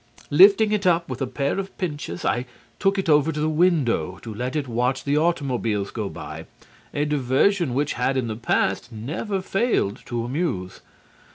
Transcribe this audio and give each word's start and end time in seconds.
Lifting 0.31 0.71
it 0.71 0.87
up 0.87 1.07
with 1.07 1.21
a 1.21 1.27
pair 1.27 1.59
of 1.59 1.77
pincers 1.77 2.25
I 2.25 2.47
took 2.79 2.97
it 2.97 3.07
over 3.07 3.31
to 3.31 3.39
the 3.39 3.47
window 3.47 4.17
to 4.23 4.33
let 4.33 4.55
it 4.55 4.67
watch 4.67 5.03
the 5.03 5.15
automobiles 5.15 5.91
go 5.91 6.09
by, 6.09 6.47
a 6.91 7.05
diversion 7.05 7.75
which 7.75 7.93
had, 7.93 8.17
in 8.17 8.25
the 8.25 8.35
past, 8.35 8.91
never 8.91 9.43
failed 9.43 10.01
to 10.07 10.25
amuse. 10.25 10.81